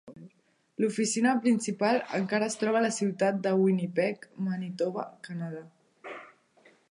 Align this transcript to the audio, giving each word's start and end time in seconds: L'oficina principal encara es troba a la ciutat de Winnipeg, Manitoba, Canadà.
L'oficina 0.83 1.33
principal 1.43 1.99
encara 2.19 2.47
es 2.53 2.55
troba 2.63 2.79
a 2.79 2.81
la 2.87 2.91
ciutat 2.97 3.39
de 3.47 3.53
Winnipeg, 3.59 4.27
Manitoba, 4.49 5.03
Canadà. 5.29 5.65